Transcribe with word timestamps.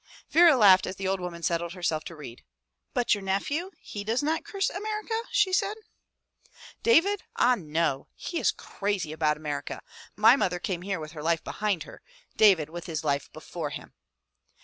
"Vera 0.31 0.55
laughed 0.57 0.87
as 0.87 0.95
the 0.95 1.07
old 1.07 1.19
woman 1.19 1.43
settled 1.43 1.73
herself 1.73 2.03
to 2.05 2.15
read. 2.15 2.43
"But 2.95 3.13
your 3.13 3.21
nephew, 3.21 3.69
he 3.77 4.03
does 4.03 4.23
not 4.23 4.43
curse 4.43 4.67
America?" 4.71 5.13
she 5.31 5.53
said. 5.53 5.77
"David— 6.81 7.21
ah, 7.35 7.53
no! 7.53 8.07
He 8.15 8.39
is 8.39 8.49
crazy 8.49 9.11
about 9.11 9.37
America. 9.37 9.79
My 10.15 10.35
mother 10.35 10.57
came 10.57 10.81
here 10.81 10.99
with 10.99 11.11
her 11.11 11.21
life 11.21 11.43
behind 11.43 11.83
her, 11.83 12.01
David 12.35 12.67
with 12.67 12.87
his 12.87 13.03
life 13.03 13.31
before 13.31 13.69
him!" 13.69 13.93